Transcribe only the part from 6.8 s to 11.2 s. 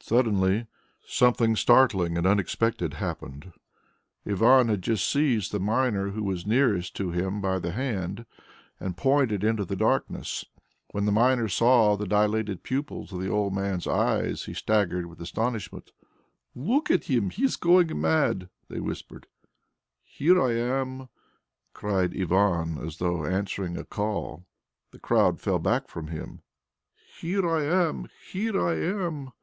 to him by the hand, and pointed into the darkness. When the